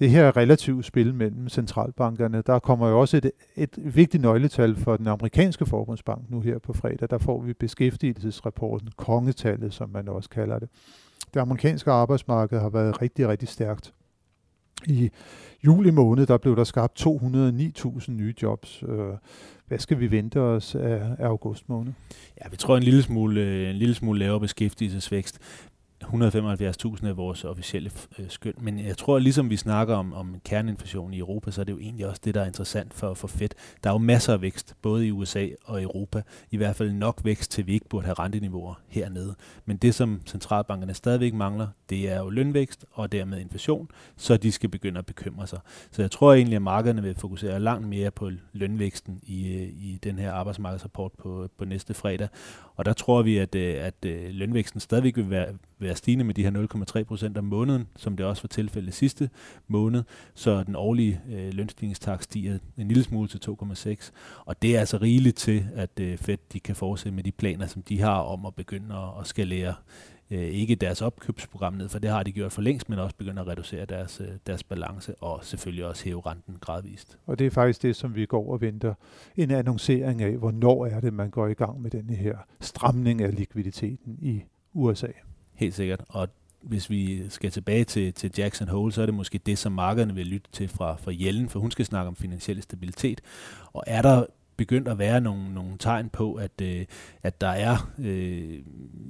det 0.00 0.10
her 0.10 0.36
relative 0.36 0.82
spil 0.82 1.14
mellem 1.14 1.48
centralbankerne, 1.48 2.42
der 2.46 2.58
kommer 2.58 2.88
jo 2.88 3.00
også 3.00 3.16
et, 3.16 3.30
et 3.56 3.94
vigtigt 3.94 4.22
nøgletal 4.22 4.76
for 4.76 4.96
den 4.96 5.06
amerikanske 5.06 5.66
forbundsbank 5.66 6.30
nu 6.30 6.40
her 6.40 6.58
på 6.58 6.72
fredag. 6.72 7.10
Der 7.10 7.18
får 7.18 7.40
vi 7.42 7.52
beskæftigelsesrapporten, 7.52 8.88
kongetallet, 8.96 9.74
som 9.74 9.90
man 9.90 10.08
også 10.08 10.28
kalder 10.28 10.58
det. 10.58 10.68
Det 11.34 11.40
amerikanske 11.40 11.90
arbejdsmarked 11.90 12.58
har 12.58 12.68
været 12.68 13.02
rigtig, 13.02 13.28
rigtig 13.28 13.48
stærkt. 13.48 13.94
I 14.86 15.10
juli 15.64 15.90
måned, 15.90 16.26
der 16.26 16.38
blev 16.38 16.56
der 16.56 16.64
skabt 16.64 17.06
209.000 17.06 18.10
nye 18.10 18.34
jobs. 18.42 18.84
Øh, 18.88 19.14
hvad 19.66 19.78
skal 19.78 20.00
vi 20.00 20.10
vente 20.10 20.40
os 20.40 20.74
af, 20.74 21.02
af 21.18 21.26
august 21.26 21.68
måned? 21.68 21.92
Ja, 22.44 22.48
vi 22.50 22.56
tror 22.56 22.76
en 22.76 22.82
lille 22.82 23.02
smule, 23.02 23.70
en 23.70 23.76
lille 23.76 23.94
smule 23.94 24.18
lavere 24.18 24.40
beskæftigelsesvækst. 24.40 25.38
175.000 26.04 27.06
er 27.06 27.12
vores 27.12 27.44
officielle 27.44 27.90
øh, 28.18 28.24
skøn, 28.28 28.54
men 28.60 28.78
jeg 28.78 28.96
tror, 28.96 29.18
ligesom 29.18 29.50
vi 29.50 29.56
snakker 29.56 29.94
om, 29.94 30.12
om 30.12 30.36
kerneinflation 30.44 31.14
i 31.14 31.18
Europa, 31.18 31.50
så 31.50 31.60
er 31.60 31.64
det 31.64 31.72
jo 31.72 31.78
egentlig 31.78 32.06
også 32.06 32.20
det, 32.24 32.34
der 32.34 32.40
er 32.42 32.46
interessant 32.46 32.94
for, 32.94 33.14
for 33.14 33.28
Fed. 33.28 33.48
Der 33.84 33.90
er 33.90 33.94
jo 33.94 33.98
masser 33.98 34.32
af 34.32 34.42
vækst, 34.42 34.74
både 34.82 35.06
i 35.06 35.10
USA 35.10 35.46
og 35.64 35.82
Europa. 35.82 36.22
I 36.50 36.56
hvert 36.56 36.76
fald 36.76 36.92
nok 36.92 37.20
vækst 37.24 37.50
til, 37.50 37.66
vi 37.66 37.72
ikke 37.72 37.88
burde 37.88 38.04
have 38.04 38.14
renteniveauer 38.14 38.74
hernede. 38.88 39.34
Men 39.64 39.76
det, 39.76 39.94
som 39.94 40.20
centralbankerne 40.26 40.94
stadigvæk 40.94 41.34
mangler, 41.34 41.68
det 41.90 42.10
er 42.10 42.18
jo 42.18 42.30
lønvækst 42.30 42.84
og 42.92 43.12
dermed 43.12 43.40
inflation, 43.40 43.88
så 44.16 44.36
de 44.36 44.52
skal 44.52 44.68
begynde 44.68 44.98
at 44.98 45.06
bekymre 45.06 45.46
sig. 45.46 45.58
Så 45.90 46.02
jeg 46.02 46.10
tror 46.10 46.34
egentlig, 46.34 46.56
at 46.56 46.62
markederne 46.62 47.02
vil 47.02 47.14
fokusere 47.14 47.60
langt 47.60 47.88
mere 47.88 48.10
på 48.10 48.30
lønvæksten 48.52 49.20
i, 49.22 49.54
øh, 49.54 49.62
i 49.62 49.98
den 50.02 50.18
her 50.18 50.32
arbejdsmarkedsrapport 50.32 51.12
på, 51.18 51.48
på 51.58 51.64
næste 51.64 51.94
fredag. 51.94 52.28
Og 52.76 52.84
der 52.84 52.92
tror 52.92 53.22
vi, 53.22 53.38
at, 53.38 53.54
øh, 53.54 53.74
at, 53.84 54.04
at 54.04 54.34
lønvæksten 54.34 54.80
stadigvæk 54.80 55.16
vil 55.16 55.30
være, 55.30 55.46
være 55.78 55.89
stigende 55.94 56.24
med 56.24 56.34
de 56.34 56.42
her 56.42 56.50
0,3 56.96 57.02
procent 57.02 57.38
om 57.38 57.44
måneden, 57.44 57.88
som 57.96 58.16
det 58.16 58.26
også 58.26 58.42
var 58.42 58.48
tilfældet 58.48 58.94
sidste 58.94 59.30
måned, 59.68 60.02
så 60.34 60.62
den 60.62 60.76
årlige 60.76 61.20
øh, 61.32 61.54
lønstigningstak 61.54 62.22
stiger 62.22 62.58
en 62.78 62.88
lille 62.88 63.04
smule 63.04 63.28
til 63.28 63.40
2,6. 63.48 64.10
Og 64.44 64.62
det 64.62 64.76
er 64.76 64.80
altså 64.80 64.96
rigeligt 64.96 65.36
til, 65.36 65.66
at 65.74 66.00
øh, 66.00 66.18
Fed 66.18 66.38
de 66.52 66.60
kan 66.60 66.76
fortsætte 66.76 67.16
med 67.16 67.24
de 67.24 67.32
planer, 67.32 67.66
som 67.66 67.82
de 67.82 68.00
har 68.00 68.18
om 68.20 68.46
at 68.46 68.54
begynde 68.54 68.94
at, 68.94 69.20
at 69.20 69.26
skalere 69.26 69.74
øh, 70.30 70.38
ikke 70.40 70.74
deres 70.74 71.02
opkøbsprogram 71.02 71.72
ned, 71.72 71.88
for 71.88 71.98
det 71.98 72.10
har 72.10 72.22
de 72.22 72.32
gjort 72.32 72.52
for 72.52 72.62
længst, 72.62 72.88
men 72.88 72.98
også 72.98 73.16
begynde 73.16 73.40
at 73.40 73.46
reducere 73.46 73.84
deres, 73.84 74.20
øh, 74.20 74.28
deres 74.46 74.62
balance 74.62 75.14
og 75.14 75.44
selvfølgelig 75.44 75.86
også 75.86 76.04
hæve 76.04 76.22
renten 76.26 76.56
gradvist. 76.60 77.18
Og 77.26 77.38
det 77.38 77.46
er 77.46 77.50
faktisk 77.50 77.82
det, 77.82 77.96
som 77.96 78.14
vi 78.14 78.26
går 78.26 78.52
og 78.52 78.60
venter. 78.60 78.94
En 79.36 79.50
annoncering 79.50 80.22
af, 80.22 80.36
hvornår 80.36 80.86
er 80.86 81.00
det, 81.00 81.14
man 81.14 81.30
går 81.30 81.46
i 81.46 81.54
gang 81.54 81.82
med 81.82 81.90
denne 81.90 82.14
her 82.14 82.36
stramning 82.60 83.22
af 83.22 83.34
likviditeten 83.34 84.18
i 84.20 84.42
USA. 84.72 85.08
Helt 85.60 85.74
sikkert. 85.74 86.00
Og 86.08 86.28
hvis 86.62 86.90
vi 86.90 87.30
skal 87.30 87.50
tilbage 87.50 87.84
til, 87.84 88.12
til 88.12 88.32
Jackson 88.38 88.68
Hole, 88.68 88.92
så 88.92 89.02
er 89.02 89.06
det 89.06 89.14
måske 89.14 89.38
det, 89.38 89.58
som 89.58 89.72
markederne 89.72 90.14
vil 90.14 90.26
lytte 90.26 90.50
til 90.52 90.68
fra, 90.68 90.96
fra 90.96 91.12
Jellen, 91.14 91.48
for 91.48 91.60
hun 91.60 91.70
skal 91.70 91.84
snakke 91.84 92.08
om 92.08 92.16
finansiel 92.16 92.62
stabilitet. 92.62 93.20
Og 93.72 93.84
er 93.86 94.02
der 94.02 94.26
begyndt 94.56 94.88
at 94.88 94.98
være 94.98 95.20
nogle, 95.20 95.54
nogle 95.54 95.78
tegn 95.78 96.08
på, 96.08 96.34
at, 96.34 96.60
øh, 96.62 96.86
at 97.22 97.40
der 97.40 97.48
er 97.48 97.92
øh, 97.98 98.58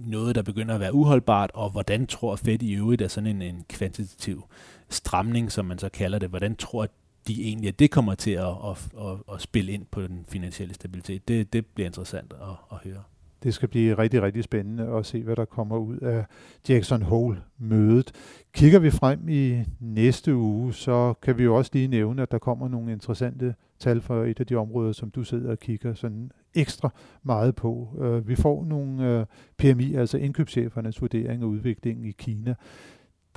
noget, 0.06 0.34
der 0.34 0.42
begynder 0.42 0.74
at 0.74 0.80
være 0.80 0.94
uholdbart, 0.94 1.50
og 1.54 1.70
hvordan 1.70 2.06
tror 2.06 2.36
Fed 2.36 2.62
i 2.62 2.74
øvrigt, 2.74 3.02
at 3.02 3.10
sådan 3.10 3.26
en, 3.26 3.42
en 3.42 3.64
kvantitativ 3.68 4.44
stramning, 4.88 5.52
som 5.52 5.64
man 5.64 5.78
så 5.78 5.88
kalder 5.88 6.18
det, 6.18 6.28
hvordan 6.28 6.56
tror 6.56 6.88
de 7.28 7.42
egentlig, 7.42 7.68
at 7.68 7.78
det 7.78 7.90
kommer 7.90 8.14
til 8.14 8.30
at, 8.30 8.46
at, 8.46 8.88
at, 9.00 9.34
at 9.34 9.40
spille 9.40 9.72
ind 9.72 9.86
på 9.90 10.02
den 10.02 10.24
finansielle 10.28 10.74
stabilitet? 10.74 11.28
Det, 11.28 11.52
det 11.52 11.66
bliver 11.66 11.86
interessant 11.86 12.32
at, 12.32 12.56
at 12.72 12.78
høre. 12.84 13.02
Det 13.42 13.54
skal 13.54 13.68
blive 13.68 13.98
rigtig, 13.98 14.22
rigtig 14.22 14.44
spændende 14.44 14.86
at 14.86 15.06
se, 15.06 15.22
hvad 15.22 15.36
der 15.36 15.44
kommer 15.44 15.76
ud 15.76 15.96
af 15.96 16.24
Jackson 16.68 17.02
Hole-mødet. 17.02 18.12
Kigger 18.52 18.78
vi 18.78 18.90
frem 18.90 19.28
i 19.28 19.64
næste 19.80 20.34
uge, 20.34 20.74
så 20.74 21.14
kan 21.22 21.38
vi 21.38 21.44
jo 21.44 21.56
også 21.56 21.70
lige 21.74 21.88
nævne, 21.88 22.22
at 22.22 22.30
der 22.30 22.38
kommer 22.38 22.68
nogle 22.68 22.92
interessante 22.92 23.54
tal 23.78 24.00
for 24.00 24.24
et 24.24 24.40
af 24.40 24.46
de 24.46 24.54
områder, 24.54 24.92
som 24.92 25.10
du 25.10 25.24
sidder 25.24 25.50
og 25.50 25.58
kigger 25.58 25.94
sådan 25.94 26.30
ekstra 26.54 26.90
meget 27.22 27.54
på. 27.54 27.88
Øh, 28.00 28.28
vi 28.28 28.36
får 28.36 28.64
nogle 28.64 29.18
øh, 29.18 29.26
PMI, 29.58 29.94
altså 29.94 30.18
indkøbschefernes 30.18 31.00
vurdering 31.00 31.42
af 31.42 31.46
udviklingen 31.46 32.04
i 32.04 32.10
Kina. 32.10 32.54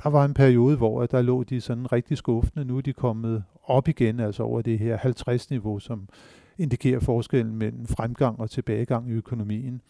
Der 0.02 0.10
var 0.10 0.24
en 0.24 0.34
periode, 0.34 0.76
hvor 0.76 1.06
der 1.06 1.22
lå 1.22 1.42
de 1.42 1.60
sådan 1.60 1.92
rigtig 1.92 2.16
skuffende. 2.18 2.64
Nu 2.64 2.76
er 2.76 2.80
de 2.80 2.92
kommet 2.92 3.44
op 3.64 3.88
igen, 3.88 4.20
altså 4.20 4.42
over 4.42 4.62
det 4.62 4.78
her 4.78 4.98
50-niveau, 4.98 5.78
som 5.78 6.08
indikerer 6.58 7.00
forskellen 7.00 7.56
mellem 7.56 7.86
fremgang 7.86 8.40
og 8.40 8.50
tilbagegang 8.50 9.10
i 9.10 9.12
økonomien. 9.12 9.80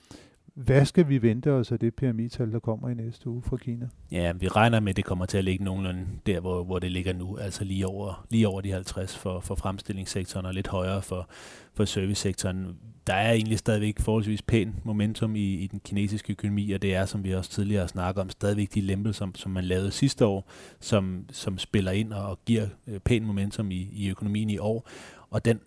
Hvad 0.54 0.84
skal 0.84 1.08
vi 1.08 1.22
vente 1.22 1.52
os 1.52 1.72
af 1.72 1.78
det 1.78 1.94
PMI-tal, 1.94 2.52
der 2.52 2.58
kommer 2.58 2.88
i 2.88 2.94
næste 2.94 3.28
uge 3.28 3.42
fra 3.42 3.56
Kina? 3.56 3.88
Ja, 4.12 4.32
vi 4.32 4.48
regner 4.48 4.80
med, 4.80 4.90
at 4.90 4.96
det 4.96 5.04
kommer 5.04 5.26
til 5.26 5.38
at 5.38 5.44
ligge 5.44 5.64
nogenlunde 5.64 6.06
der, 6.26 6.40
hvor, 6.40 6.64
hvor 6.64 6.78
det 6.78 6.92
ligger 6.92 7.12
nu, 7.12 7.36
altså 7.36 7.64
lige 7.64 7.86
over, 7.86 8.26
lige 8.30 8.48
over 8.48 8.60
de 8.60 8.72
50 8.72 9.18
for, 9.18 9.40
for 9.40 9.54
fremstillingssektoren 9.54 10.46
og 10.46 10.54
lidt 10.54 10.68
højere 10.68 11.02
for, 11.02 11.28
for 11.74 11.84
servicesektoren. 11.84 12.76
Der 13.06 13.14
er 13.14 13.32
egentlig 13.32 13.58
stadigvæk 13.58 14.00
forholdsvis 14.00 14.42
pæn 14.42 14.74
momentum 14.84 15.36
i, 15.36 15.54
i 15.54 15.66
den 15.66 15.80
kinesiske 15.84 16.32
økonomi, 16.32 16.72
og 16.72 16.82
det 16.82 16.94
er, 16.94 17.04
som 17.04 17.24
vi 17.24 17.34
også 17.34 17.50
tidligere 17.50 17.88
snakker 17.88 18.22
om, 18.22 18.30
stadigvæk 18.30 18.74
de 18.74 18.80
lempelser, 18.80 19.18
som, 19.18 19.34
som 19.34 19.52
man 19.52 19.64
lavede 19.64 19.90
sidste 19.90 20.26
år, 20.26 20.50
som, 20.80 21.24
som 21.30 21.58
spiller 21.58 21.92
ind 21.92 22.12
og 22.12 22.38
giver 22.46 22.66
øh, 22.86 23.00
pæn 23.00 23.24
momentum 23.24 23.70
i, 23.70 23.88
i 23.92 24.10
økonomien 24.10 24.50
i 24.50 24.58
år. 24.58 24.88
Og 25.30 25.44
den 25.44 25.60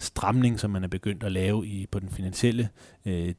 stramning, 0.00 0.60
som 0.60 0.70
man 0.70 0.84
er 0.84 0.88
begyndt 0.88 1.24
at 1.24 1.32
lave 1.32 1.66
i 1.66 1.86
på 1.90 1.98
den 1.98 2.08
finansielle 2.08 2.68
øh, 3.06 3.34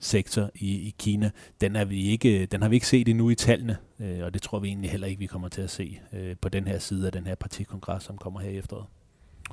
sektor 0.00 0.50
i, 0.54 0.70
i 0.70 0.94
Kina, 0.98 1.30
den, 1.60 1.76
er 1.76 1.84
vi 1.84 2.02
ikke, 2.02 2.46
den 2.46 2.62
har 2.62 2.68
vi 2.68 2.76
ikke 2.76 2.86
set 2.86 3.08
endnu 3.08 3.30
i 3.30 3.34
tallene, 3.34 3.76
øh, 4.00 4.20
og 4.22 4.34
det 4.34 4.42
tror 4.42 4.58
vi 4.58 4.68
egentlig 4.68 4.90
heller 4.90 5.06
ikke, 5.06 5.18
vi 5.18 5.26
kommer 5.26 5.48
til 5.48 5.62
at 5.62 5.70
se 5.70 6.00
øh, 6.12 6.36
på 6.40 6.48
den 6.48 6.66
her 6.66 6.78
side 6.78 7.06
af 7.06 7.12
den 7.12 7.26
her 7.26 7.34
partikongres, 7.34 8.02
som 8.02 8.18
kommer 8.18 8.40
her 8.40 8.50
i 8.50 8.58
efteråret. 8.58 8.86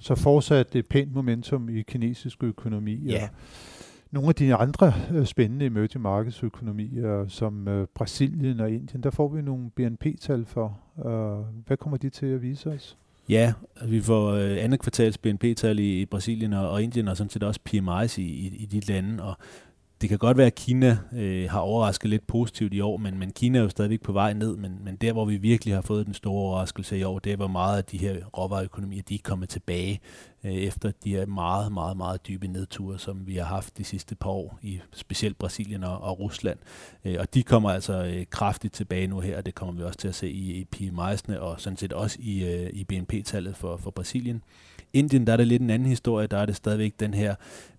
Så 0.01 0.15
fortsat 0.15 0.75
et 0.75 0.87
pænt 0.87 1.13
momentum 1.13 1.69
i 1.69 1.81
kinesisk 1.81 2.43
økonomi. 2.43 2.95
Ja. 2.95 3.23
Og 3.23 3.29
nogle 4.11 4.29
af 4.29 4.35
de 4.35 4.55
andre 4.55 4.93
øh, 5.11 5.25
spændende 5.25 5.65
emerging 5.65 6.01
markedsøkonomier, 6.01 7.27
som 7.27 7.67
øh, 7.67 7.87
Brasilien 7.95 8.59
og 8.59 8.71
Indien, 8.71 9.03
der 9.03 9.09
får 9.09 9.27
vi 9.27 9.41
nogle 9.41 9.69
BNP-tal 9.69 10.45
for. 10.45 10.79
Øh, 11.05 11.65
hvad 11.67 11.77
kommer 11.77 11.97
de 11.97 12.09
til 12.09 12.25
at 12.25 12.41
vise 12.41 12.69
os? 12.69 12.97
Ja, 13.31 13.53
vi 13.85 14.01
får 14.01 14.31
øh, 14.31 14.57
andet 14.63 14.79
kvartals 14.79 15.17
BNP-tal 15.17 15.79
i, 15.79 16.01
i 16.01 16.05
Brasilien 16.05 16.53
og, 16.53 16.69
og 16.69 16.83
Indien, 16.83 17.07
og 17.07 17.17
sådan 17.17 17.29
set 17.29 17.43
også 17.43 17.59
PMI's 17.69 18.21
i, 18.21 18.23
i, 18.23 18.55
i 18.59 18.65
de 18.65 18.79
lande, 18.79 19.23
og 19.23 19.37
det 20.01 20.09
kan 20.09 20.17
godt 20.17 20.37
være, 20.37 20.47
at 20.47 20.55
Kina 20.55 20.97
øh, 21.13 21.49
har 21.49 21.59
overrasket 21.59 22.09
lidt 22.09 22.27
positivt 22.27 22.73
i 22.73 22.79
år, 22.79 22.97
men, 22.97 23.19
men 23.19 23.31
Kina 23.31 23.59
er 23.59 23.63
jo 23.63 23.69
stadigvæk 23.69 24.01
på 24.01 24.11
vej 24.11 24.33
ned, 24.33 24.57
men, 24.57 24.77
men 24.83 24.95
der, 24.95 25.13
hvor 25.13 25.25
vi 25.25 25.37
virkelig 25.37 25.73
har 25.73 25.81
fået 25.81 26.05
den 26.05 26.13
store 26.13 26.41
overraskelse 26.41 26.99
i 26.99 27.03
år, 27.03 27.19
det 27.19 27.31
er, 27.31 27.35
hvor 27.35 27.47
meget 27.47 27.77
af 27.77 27.83
de 27.83 27.97
her 27.97 28.15
råvareøkonomier, 28.25 29.01
de 29.01 29.15
er 29.15 29.19
kommet 29.23 29.49
tilbage 29.49 29.99
øh, 30.43 30.51
efter 30.51 30.91
de 31.03 31.09
her 31.09 31.25
meget, 31.25 31.71
meget, 31.71 31.97
meget 31.97 32.27
dybe 32.27 32.47
nedture, 32.47 32.99
som 32.99 33.27
vi 33.27 33.35
har 33.35 33.45
haft 33.45 33.77
de 33.77 33.83
sidste 33.83 34.15
par 34.15 34.29
år, 34.29 34.59
i 34.61 34.79
specielt 34.93 35.37
Brasilien 35.37 35.83
og, 35.83 36.01
og 36.01 36.19
Rusland. 36.19 36.57
Øh, 37.05 37.15
og 37.19 37.33
de 37.33 37.43
kommer 37.43 37.69
altså 37.69 38.05
øh, 38.05 38.25
kraftigt 38.29 38.73
tilbage 38.73 39.07
nu 39.07 39.19
her, 39.19 39.37
og 39.37 39.45
det 39.45 39.55
kommer 39.55 39.73
vi 39.73 39.83
også 39.83 39.99
til 39.99 40.07
at 40.07 40.15
se 40.15 40.29
i, 40.29 40.51
i 40.51 40.67
PMI'sene, 40.75 41.37
og 41.37 41.61
sådan 41.61 41.77
set 41.77 41.93
også 41.93 42.17
i, 42.19 42.43
øh, 42.43 42.69
i 42.73 42.83
BNP-tallet 42.83 43.55
for, 43.55 43.77
for 43.77 43.91
Brasilien. 43.91 44.43
Indien, 44.93 45.27
der 45.27 45.33
er 45.33 45.37
det 45.37 45.47
lidt 45.47 45.61
en 45.61 45.69
anden 45.69 45.87
historie, 45.87 46.27
der 46.27 46.37
er 46.37 46.45
det 46.45 46.55
stadigvæk 46.55 46.93
den 46.99 47.13
her 47.13 47.35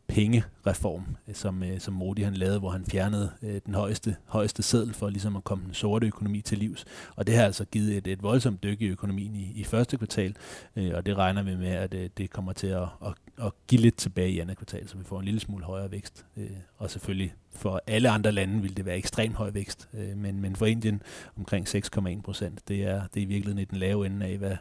pengereform, 0.08 1.16
øh, 1.28 1.34
som, 1.34 1.62
øh, 1.62 1.80
som 1.80 1.94
Modi 1.94 2.22
han 2.22 2.34
lavede, 2.34 2.58
hvor 2.58 2.70
han 2.70 2.84
fjernede 2.86 3.30
øh, 3.42 3.60
den 3.66 3.74
højeste, 3.74 4.16
højeste 4.26 4.62
seddel 4.62 4.94
for 4.94 5.08
ligesom 5.08 5.36
at 5.36 5.44
komme 5.44 5.64
den 5.64 5.74
sorte 5.74 6.06
økonomi 6.06 6.40
til 6.40 6.58
livs. 6.58 6.84
Og 7.16 7.26
det 7.26 7.36
har 7.36 7.44
altså 7.44 7.64
givet 7.64 7.96
et, 7.96 8.06
et 8.06 8.22
voldsomt 8.22 8.62
dyk 8.62 8.82
i 8.82 8.86
økonomien 8.86 9.34
i, 9.34 9.52
i 9.54 9.64
første 9.64 9.96
kvartal, 9.96 10.36
øh, 10.76 10.90
og 10.94 11.06
det 11.06 11.16
regner 11.16 11.42
vi 11.42 11.56
med, 11.56 11.68
at 11.68 11.94
øh, 11.94 12.10
det 12.18 12.30
kommer 12.30 12.52
til 12.52 12.66
at, 12.66 12.82
at, 12.82 13.14
at 13.42 13.52
give 13.66 13.80
lidt 13.80 13.96
tilbage 13.96 14.30
i 14.30 14.38
andet 14.38 14.56
kvartal, 14.56 14.88
så 14.88 14.96
vi 14.96 15.04
får 15.04 15.18
en 15.18 15.24
lille 15.24 15.40
smule 15.40 15.64
højere 15.64 15.90
vækst. 15.90 16.24
Øh, 16.36 16.50
og 16.78 16.90
selvfølgelig 16.90 17.34
for 17.50 17.82
alle 17.86 18.08
andre 18.08 18.32
lande 18.32 18.62
vil 18.62 18.76
det 18.76 18.86
være 18.86 18.96
ekstremt 18.96 19.36
høj 19.36 19.50
vækst, 19.50 19.88
øh, 19.94 20.16
men, 20.16 20.40
men 20.40 20.56
for 20.56 20.66
Indien 20.66 21.02
omkring 21.38 21.68
6,1 21.68 22.20
procent. 22.20 22.68
Det 22.68 22.82
er, 22.82 23.02
det 23.14 23.20
er 23.20 23.24
i 23.24 23.28
virkeligheden 23.28 23.58
i 23.58 23.64
den 23.64 23.78
lave 23.78 24.06
ende 24.06 24.26
af, 24.26 24.38
hvad, 24.38 24.56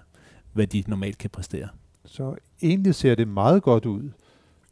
hvad 0.53 0.67
de 0.67 0.83
normalt 0.87 1.17
kan 1.17 1.29
præstere. 1.29 1.67
Så 2.05 2.35
egentlig 2.61 2.95
ser 2.95 3.15
det 3.15 3.27
meget 3.27 3.63
godt 3.63 3.85
ud 3.85 4.09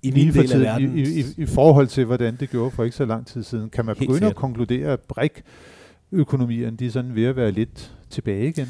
i 0.01 0.11
min 0.11 0.33
del 0.33 0.53
af 0.53 0.59
verden. 0.59 0.97
I, 0.97 1.01
i, 1.01 1.23
I 1.37 1.45
forhold 1.45 1.87
til, 1.87 2.05
hvordan 2.05 2.35
det 2.35 2.49
gjorde 2.49 2.71
for 2.71 2.83
ikke 2.83 2.95
så 2.95 3.05
lang 3.05 3.27
tid 3.27 3.43
siden. 3.43 3.69
Kan 3.69 3.85
man 3.85 3.95
Helt 3.97 4.09
begynde 4.09 4.27
at 4.27 4.35
konkludere, 4.35 4.93
at 4.93 4.99
brik-økonomierne 4.99 6.77
de 6.77 6.85
er 6.85 6.91
sådan 6.91 7.15
ved 7.15 7.25
at 7.25 7.35
være 7.35 7.51
lidt 7.51 7.93
tilbage 8.09 8.49
igen? 8.49 8.67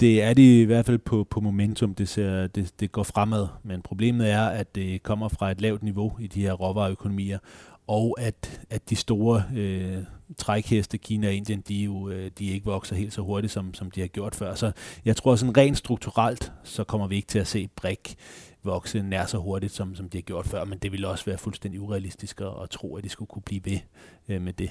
Det 0.00 0.22
er 0.22 0.34
de 0.34 0.60
i 0.60 0.64
hvert 0.64 0.86
fald 0.86 0.98
på, 0.98 1.26
på 1.30 1.40
momentum. 1.40 1.94
Det, 1.94 2.08
ser, 2.08 2.46
det, 2.46 2.72
det 2.80 2.92
går 2.92 3.02
fremad. 3.02 3.46
Men 3.62 3.82
problemet 3.82 4.30
er, 4.30 4.44
at 4.46 4.74
det 4.74 5.02
kommer 5.02 5.28
fra 5.28 5.50
et 5.50 5.60
lavt 5.60 5.82
niveau 5.82 6.12
i 6.20 6.26
de 6.26 6.40
her 6.40 6.52
råvareøkonomier, 6.52 7.38
og 7.86 8.16
at, 8.20 8.60
at 8.70 8.90
de 8.90 8.96
store 8.96 9.42
øh, 9.56 9.96
trækheste, 10.38 10.98
Kina 10.98 11.26
og 11.26 11.32
Indien, 11.32 11.62
de, 11.68 11.74
jo, 11.74 12.08
øh, 12.08 12.30
de 12.38 12.46
ikke 12.46 12.64
vokser 12.64 12.96
helt 12.96 13.12
så 13.12 13.22
hurtigt, 13.22 13.52
som, 13.52 13.74
som 13.74 13.90
de 13.90 14.00
har 14.00 14.06
gjort 14.06 14.34
før. 14.34 14.54
Så 14.54 14.72
jeg 15.04 15.16
tror 15.16 15.36
sådan 15.36 15.56
rent 15.56 15.78
strukturelt, 15.78 16.52
så 16.64 16.84
kommer 16.84 17.06
vi 17.06 17.16
ikke 17.16 17.28
til 17.28 17.38
at 17.38 17.46
se 17.46 17.68
brik 17.76 18.16
vokse 18.64 19.02
nær 19.02 19.26
så 19.26 19.38
hurtigt, 19.38 19.72
som, 19.72 19.94
som 19.94 20.08
de 20.08 20.18
har 20.18 20.22
gjort 20.22 20.46
før, 20.46 20.64
men 20.64 20.78
det 20.78 20.92
ville 20.92 21.08
også 21.08 21.24
være 21.24 21.38
fuldstændig 21.38 21.80
urealistisk 21.80 22.40
at, 22.40 22.52
at 22.62 22.70
tro, 22.70 22.96
at 22.96 23.04
de 23.04 23.08
skulle 23.08 23.28
kunne 23.28 23.42
blive 23.42 23.60
ved 23.64 23.78
øh, 24.28 24.42
med 24.42 24.52
det. 24.52 24.70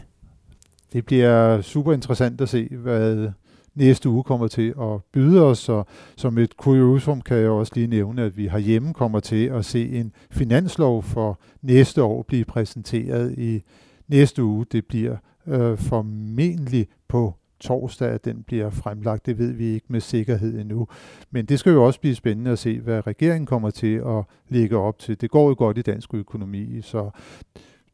Det 0.94 1.06
bliver 1.06 1.62
super 1.62 1.94
interessant 1.94 2.42
at 2.42 2.50
se, 2.50 2.68
hvad 2.72 3.32
næste 3.76 4.10
uge 4.10 4.24
kommer 4.24 4.48
til 4.48 4.74
at 4.82 5.04
byde 5.12 5.44
os, 5.44 5.70
og 5.70 5.88
som 6.16 6.38
et 6.38 6.58
kuriosum 6.58 7.22
kan 7.22 7.38
jeg 7.38 7.50
også 7.50 7.72
lige 7.76 7.88
nævne, 7.88 8.22
at 8.22 8.38
vi 8.38 8.48
herhjemme 8.48 8.94
kommer 8.94 9.20
til 9.20 9.46
at 9.46 9.66
se 9.66 9.90
en 9.90 10.14
finanslov 10.32 11.04
for 11.04 11.40
næste 11.62 12.04
år 12.04 12.24
blive 12.24 12.46
præsenteret 12.46 13.38
i 13.38 13.62
næste 14.08 14.44
uge. 14.44 14.66
Det 14.72 14.86
bliver 14.86 15.18
øh, 15.48 15.78
formentlig 15.78 16.88
på 17.08 17.36
torsdag, 17.64 18.10
at 18.10 18.26
den 18.26 18.44
bliver 18.44 18.70
fremlagt. 18.70 19.26
Det 19.26 19.38
ved 19.38 19.52
vi 19.52 19.66
ikke 19.66 19.86
med 19.90 20.02
sikkerhed 20.02 20.60
endnu. 20.60 20.88
Men 21.32 21.46
det 21.46 21.60
skal 21.60 21.72
jo 21.72 21.86
også 21.86 22.00
blive 22.00 22.16
spændende 22.16 22.52
at 22.52 22.60
se, 22.60 22.80
hvad 22.80 23.08
regeringen 23.08 23.46
kommer 23.46 23.70
til 23.70 23.96
at 23.96 24.24
lægge 24.50 24.78
op 24.78 25.00
til. 25.00 25.22
Det 25.22 25.32
går 25.32 25.48
jo 25.48 25.56
godt 25.58 25.78
i 25.78 25.82
dansk 25.82 26.14
økonomi, 26.14 26.82
så 26.82 27.10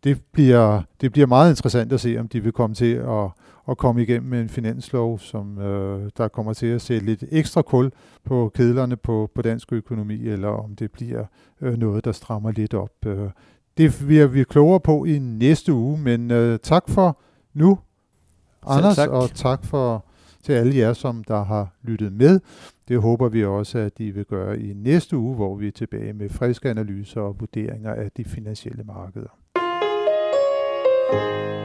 det 0.04 0.22
bliver, 0.32 0.82
det 1.02 1.12
bliver 1.12 1.28
meget 1.28 1.50
interessant 1.50 1.94
at 1.94 2.00
se, 2.00 2.18
om 2.18 2.28
de 2.28 2.44
vil 2.44 2.52
komme 2.52 2.76
til 2.76 2.94
at, 2.94 3.30
at 3.70 3.78
komme 3.78 4.02
igennem 4.02 4.30
med 4.30 4.42
en 4.42 4.50
finanslov, 4.50 5.20
som 5.20 5.60
øh, 5.60 6.10
der 6.18 6.28
kommer 6.28 6.54
til 6.54 6.66
at 6.68 6.82
sætte 6.82 7.06
lidt 7.06 7.24
ekstra 7.32 7.62
kul 7.62 7.92
på 8.26 8.52
kedlerne 8.56 8.96
på, 8.96 9.32
på 9.36 9.42
dansk 9.42 9.74
økonomi, 9.74 10.28
eller 10.28 10.48
om 10.48 10.76
det 10.76 10.92
bliver 10.92 11.26
øh, 11.62 11.78
noget, 11.78 12.06
der 12.06 12.12
strammer 12.12 12.52
lidt 12.52 12.74
op. 12.74 13.06
Øh, 13.06 13.30
det 13.78 14.04
bliver 14.08 14.28
vi 14.28 14.44
klogere 14.44 14.80
på 14.80 15.06
i 15.06 15.20
næste 15.20 15.74
uge, 15.74 15.98
men 15.98 16.32
øh, 16.32 16.60
tak 16.64 16.90
for 16.90 17.20
nu, 17.54 17.80
Anders, 18.66 18.96
tak. 18.96 19.10
og 19.10 19.30
tak 19.34 19.66
for 19.66 20.06
til 20.44 20.54
alle 20.54 20.78
jer, 20.78 20.94
som 20.94 21.24
der 21.24 21.44
har 21.44 21.74
lyttet 21.84 22.14
med. 22.14 22.40
Det 22.88 23.02
håber 23.02 23.30
vi 23.30 23.46
også, 23.46 23.78
at 23.78 24.00
I 24.00 24.12
vil 24.12 24.26
gøre 24.26 24.60
i 24.60 24.74
næste 24.74 25.18
uge, 25.18 25.36
hvor 25.36 25.56
vi 25.56 25.68
er 25.68 25.72
tilbage 25.72 26.14
med 26.14 26.30
friske 26.30 26.70
analyser 26.70 27.22
og 27.22 27.36
vurderinger 27.40 27.94
af 27.94 28.12
de 28.18 28.26
finansielle 28.26 28.84
markeder. 28.84 29.30
thank 31.12 31.54
you 31.54 31.59